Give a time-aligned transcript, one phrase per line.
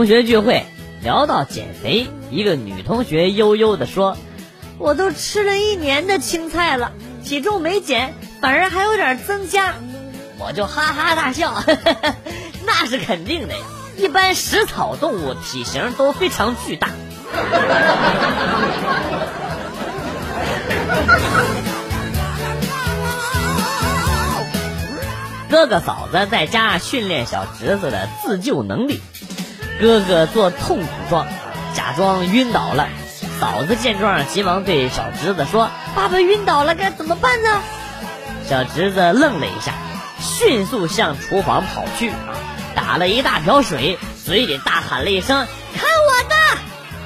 [0.00, 0.64] 同学聚会
[1.02, 4.16] 聊到减肥，一个女同学悠悠地说
[4.80, 9.74] ：“我都吃了一年的青菜了，体重没减，反而还有点增加。”
[10.40, 11.62] 我就哈哈大笑，
[12.64, 13.60] 那是肯定的呀。
[13.98, 16.88] 一般食草动物体型都非常巨大。
[25.50, 29.02] 哥哥嫂子在家训练小侄子的自救能力。
[29.80, 31.28] 哥哥做痛苦状，
[31.74, 32.88] 假装晕倒了。
[33.40, 37.62] 嫂子见状，急忙对小侄子说：“爸爸晕倒了，该怎么办呢？”
[38.46, 39.72] 小侄子愣了一下，
[40.20, 42.12] 迅速向厨房跑去，
[42.74, 46.36] 打了一大瓢水，嘴里大喊了一声：“看我的！”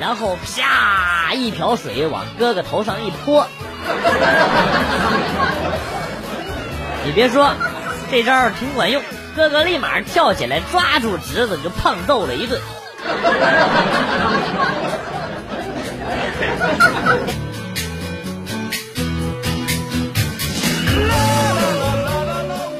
[0.00, 3.46] 然后啪一瓢水往哥哥头上一泼。
[7.04, 7.54] 你别说。
[8.08, 9.02] 这招挺管用，
[9.36, 12.58] 哥哥立马跳起来抓住侄子就胖揍了一顿。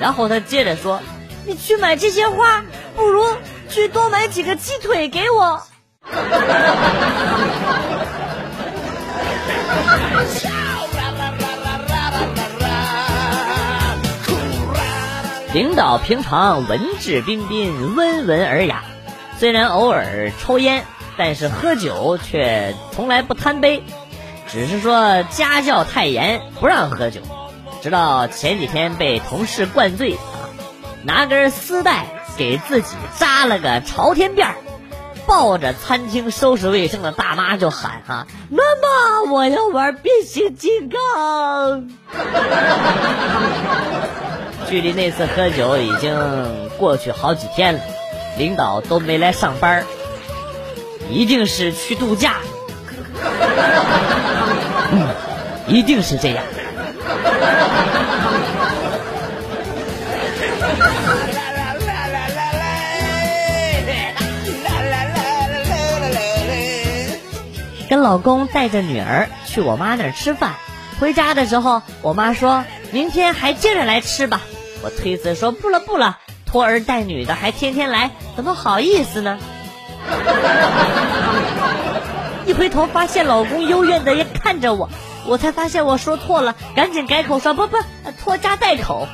[0.00, 1.00] 然后她接着说
[1.46, 2.64] ：“你去买这些花，
[2.96, 3.24] 不如
[3.68, 5.62] 去多买几个鸡腿给我。”
[15.54, 18.82] 领导平常文质彬彬、温文尔雅，
[19.38, 20.84] 虽然偶尔抽烟，
[21.16, 23.84] 但是喝酒却从来不贪杯，
[24.48, 27.20] 只是说家教太严，不让喝酒。
[27.82, 30.50] 直到前几天被同事灌醉啊，
[31.04, 34.56] 拿根丝带给自己扎了个朝天辫儿，
[35.24, 41.90] 抱着餐厅收拾卫生的大妈就喊：“哈，妈妈，我要玩变形金刚。”
[44.68, 47.80] 距离那次喝酒已经过去好几天了，
[48.38, 49.84] 领导都没来上班
[51.10, 52.36] 一定是去度假。
[54.92, 55.08] 嗯，
[55.66, 56.42] 一定是这样。
[67.88, 70.54] 跟老公带着女儿去我妈那儿吃饭，
[70.98, 74.40] 回家的时候，我妈说明天还接着来吃吧。
[74.84, 79.38] 我推辞说不了不了，拖儿带女的还天天来，怎么好意思呢？
[82.44, 84.90] 一回头发现老公幽怨的也看着我，
[85.26, 87.78] 我才发现我说错了，赶紧改口说不不，
[88.22, 89.08] 拖家带口。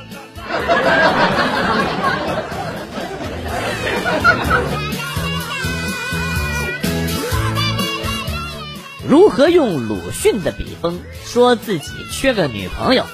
[9.07, 13.05] 如何用鲁迅的笔锋说自己缺个女朋友？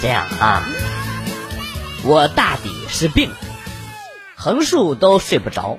[0.00, 0.62] 这样啊。
[2.04, 3.30] 我大抵是病，
[4.34, 5.78] 横竖都睡不着，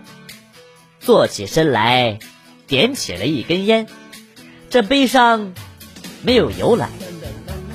[1.02, 2.20] 坐起身来，
[2.66, 3.88] 点起了一根烟。
[4.70, 5.54] 这悲伤
[6.22, 6.88] 没有由来，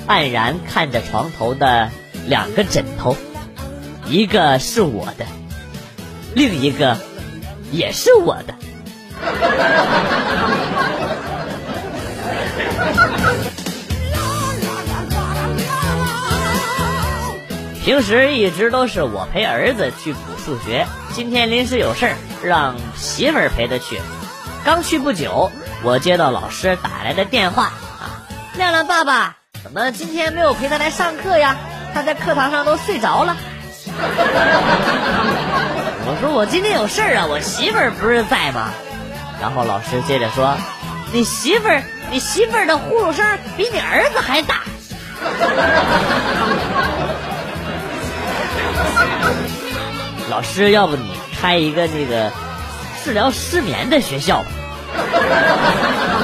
[0.07, 1.91] 黯然看着床头的
[2.27, 3.15] 两个枕头，
[4.07, 5.27] 一个是我的，
[6.33, 6.97] 另一个
[7.71, 8.55] 也是我的。
[17.89, 22.13] 平时一直都是我陪儿子去补数学，今天临时有事儿，
[22.43, 23.99] 让媳妇儿陪他去。
[24.63, 25.51] 刚去不久，
[25.81, 28.21] 我接到老师打来的电话啊，
[28.55, 31.55] 亮亮爸爸，怎么今天没有陪他来上课呀？
[31.91, 33.35] 他在课堂上都睡着了。
[36.05, 38.69] 我说我今天有事儿啊，我媳妇儿不是在吗？
[39.41, 40.55] 然后老师接着说，
[41.11, 41.81] 你媳妇儿，
[42.11, 43.25] 你媳妇儿的呼噜声
[43.57, 44.61] 比你儿子还大。
[50.29, 52.31] 老师，要不你开一个那个
[53.03, 54.47] 治疗失眠的学校吧？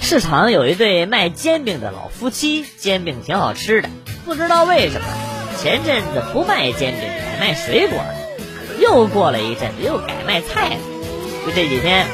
[0.00, 3.88] 市场有一对卖煎饼的老夫妻，煎饼挺好吃的。
[4.26, 5.06] 不知道为什么，
[5.58, 8.14] 前阵子不卖煎饼，改卖水果了。
[8.78, 10.76] 又过了一阵子，又改卖菜了。
[11.46, 12.06] 就这几天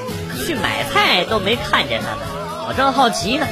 [0.46, 2.24] 去买菜都没看见他们，
[2.68, 3.46] 我正好奇呢。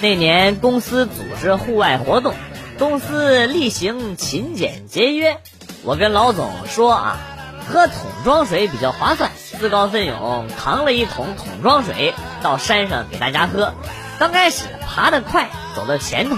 [0.00, 2.34] 那年公司组织户外活动，
[2.78, 5.38] 公司例行勤俭节约。
[5.82, 7.18] 我跟老总说啊，
[7.66, 13.74] 喝桶装水比较划算，自告奋勇扛了一桶桶装水到山上给大家喝。
[14.20, 16.36] 刚开始爬得快，走到前头，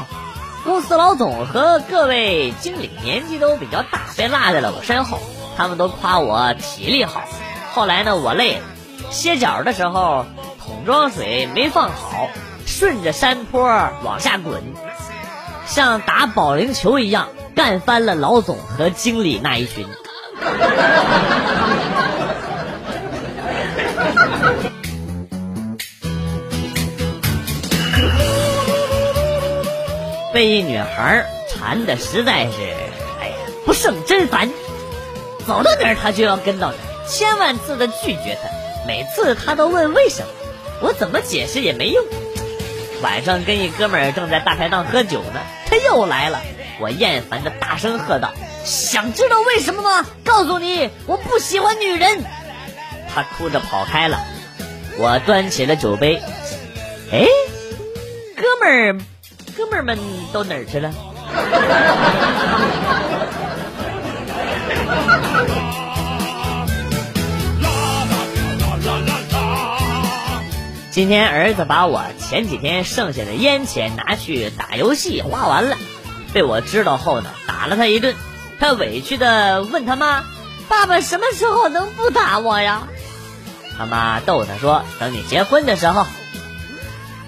[0.65, 5.19] 公司老总和各位经理年纪都比较大，被落在了我身后。
[5.59, 7.23] 他们都夸我体力好。
[7.75, 8.63] 后来呢，我累了，
[9.11, 10.25] 歇脚的时候，
[10.65, 12.29] 桶装水没放好，
[12.67, 13.63] 顺着山坡
[14.03, 14.63] 往下滚，
[15.67, 17.29] 像打保龄球一样。
[17.53, 19.87] 干翻了老总和经理那一群。
[30.33, 32.53] 被一女孩缠的实在是，
[33.21, 33.35] 哎呀，
[33.67, 34.49] 不胜真烦。
[35.47, 38.49] 走到哪儿他就要跟到哪儿，千万次的拒绝他，
[38.87, 40.29] 每次他都问为什么，
[40.81, 42.03] 我怎么解释也没用。
[43.03, 46.41] 晚上跟一哥们儿正在大排档喝酒呢，他又来了。
[46.81, 48.31] 我厌烦的大声喝道
[48.65, 50.07] ：“想知道为什么吗？
[50.25, 52.25] 告诉你，我不喜欢女人。”
[53.15, 54.19] 他哭着跑开了。
[54.99, 56.21] 我端起了酒杯，
[57.13, 57.27] 哎，
[58.37, 58.99] 哥们儿，
[59.57, 59.99] 哥们儿们
[60.33, 60.93] 都哪儿去了？
[70.91, 75.77] 今天儿子把我前几天剩下的烟钱拿去打游戏花完了。
[76.33, 78.17] 被我知道后呢，打了他一顿。
[78.59, 80.25] 他委屈的问他妈
[80.69, 82.89] ：“爸爸什么时候能不打我呀？”
[83.79, 86.07] 他妈逗他说：“等你结婚的时候。”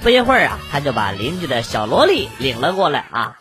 [0.02, 3.36] 不一会儿啊，他就把邻居的小萝莉领了过来啊，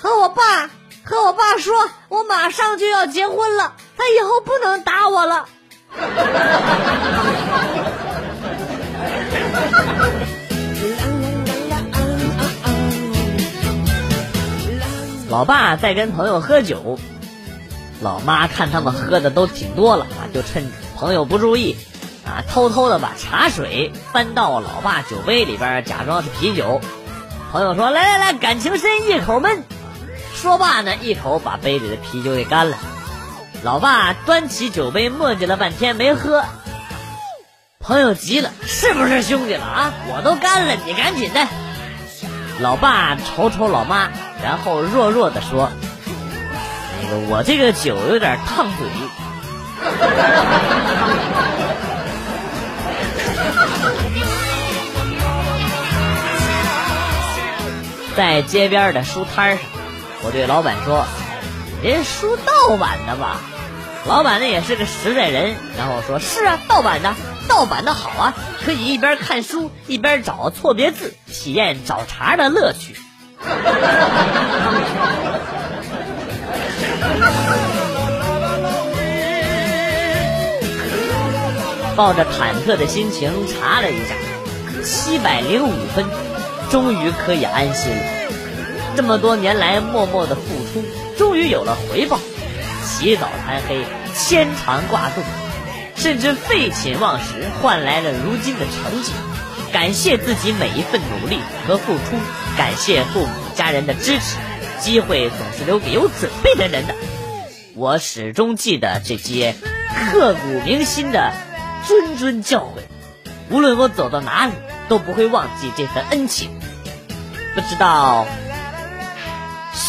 [0.00, 0.68] 和我爸
[1.04, 5.48] 和我爸说：“我马上就要结婚了，他以后不能打我了。”
[15.30, 16.98] 老爸在跟朋友喝酒，
[18.00, 21.76] 老妈看他们喝的都挺多了啊，就趁朋友不注意，
[22.26, 26.80] 啊，偷偷的把茶水翻到老爸酒杯里边，假装是啤酒。
[27.52, 29.62] 朋友说：“来来来，感情深，一口闷。”
[30.34, 32.76] 说罢呢，一口把杯里的啤酒给干了。
[33.62, 36.42] 老爸端起酒杯，磨叽了半天没喝。
[37.78, 39.92] 朋友急了：“是不是兄弟了啊？
[40.12, 41.46] 我都干了，你赶紧的。”
[42.60, 44.10] 老爸瞅瞅老妈，
[44.44, 45.70] 然后弱弱的说
[47.02, 48.86] ：“那个我这个酒有点烫嘴。
[58.14, 59.64] ”在街边的书摊上，
[60.22, 61.06] 我对老板说
[61.82, 63.40] ：“这书盗版的吧？”
[64.06, 67.14] 老板呢也是个实在人，然后说：“是啊，盗版的，
[67.48, 72.96] 盗版的好啊，可以一边看书一边找错别字，体验找茬的乐趣。”
[81.96, 84.14] 抱着忐忑的心情查了一下，
[84.82, 86.06] 七百零五分，
[86.70, 88.02] 终于可以安心了。
[88.96, 90.40] 这么多年来默默的付
[90.72, 90.82] 出，
[91.18, 92.18] 终于有了回报。
[92.90, 95.22] 起早贪黑，牵肠挂肚，
[95.94, 99.12] 甚至废寝忘食，换来了如今的成绩。
[99.72, 102.16] 感谢自己每一份努力和付出，
[102.58, 104.36] 感谢父母家人的支持。
[104.80, 106.94] 机会总是留给有准备的人的。
[107.74, 109.54] 我始终记得这些
[110.12, 111.32] 刻骨铭心的。
[111.86, 112.82] 谆谆教诲，
[113.48, 114.52] 无论我走到哪里，
[114.88, 116.50] 都不会忘记这份恩情。
[117.54, 118.26] 不知道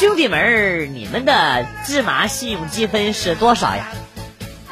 [0.02, 3.86] 兄弟们，你们的芝麻信用积分是多少呀？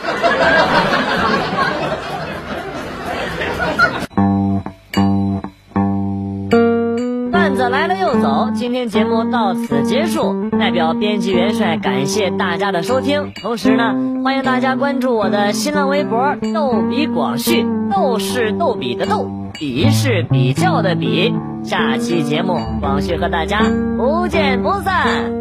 [7.32, 10.50] 段子来了又走，今天节目到此结束。
[10.50, 13.94] 代表编辑元帅感谢大家的收听，同时呢，
[14.24, 21.36] 欢迎大家关注我的新浪微博“逗比广旭”，逗是逗比的逗，比是比较的比。
[21.64, 23.62] 下期节目，广旭和大家
[23.98, 25.32] 不见不散。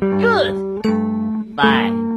[0.00, 2.07] Good，bye。